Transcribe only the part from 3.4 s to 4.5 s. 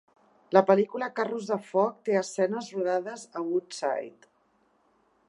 a Woodside.